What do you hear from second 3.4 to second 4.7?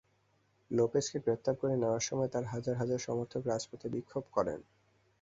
রাজপথে বিক্ষোভ করেন।